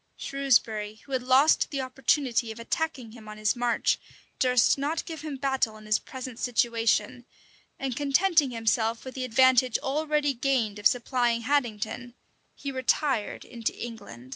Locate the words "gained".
10.33-10.79